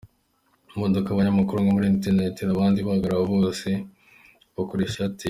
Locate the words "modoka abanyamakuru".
0.81-1.57